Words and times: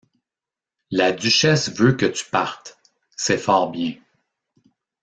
La 0.89 1.11
duchesse 1.11 1.69
veut 1.69 1.93
que 1.93 2.07
tu 2.07 2.25
partes, 2.25 2.75
c’est 3.15 3.37
fort 3.37 3.69
bien. 3.69 3.93